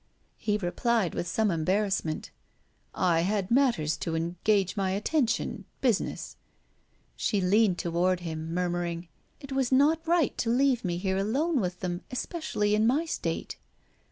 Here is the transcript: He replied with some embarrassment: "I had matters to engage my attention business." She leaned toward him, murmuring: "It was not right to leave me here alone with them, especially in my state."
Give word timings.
He 0.39 0.57
replied 0.57 1.13
with 1.13 1.27
some 1.27 1.51
embarrassment: 1.51 2.31
"I 2.95 3.19
had 3.19 3.51
matters 3.51 3.95
to 3.97 4.15
engage 4.15 4.75
my 4.75 4.89
attention 4.93 5.65
business." 5.79 6.37
She 7.15 7.39
leaned 7.39 7.77
toward 7.77 8.21
him, 8.21 8.51
murmuring: 8.51 9.09
"It 9.39 9.51
was 9.51 9.71
not 9.71 10.01
right 10.07 10.35
to 10.39 10.49
leave 10.49 10.83
me 10.83 10.97
here 10.97 11.17
alone 11.17 11.61
with 11.61 11.81
them, 11.81 12.01
especially 12.09 12.73
in 12.73 12.87
my 12.87 13.05
state." 13.05 13.59